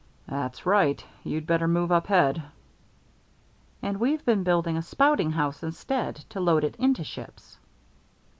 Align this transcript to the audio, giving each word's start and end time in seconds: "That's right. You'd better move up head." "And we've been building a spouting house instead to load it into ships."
"That's 0.27 0.65
right. 0.65 1.05
You'd 1.23 1.45
better 1.45 1.67
move 1.67 1.91
up 1.91 2.07
head." 2.07 2.41
"And 3.83 3.99
we've 3.99 4.25
been 4.25 4.41
building 4.41 4.75
a 4.75 4.81
spouting 4.81 5.29
house 5.29 5.61
instead 5.61 6.15
to 6.29 6.39
load 6.39 6.63
it 6.63 6.75
into 6.77 7.03
ships." 7.03 7.59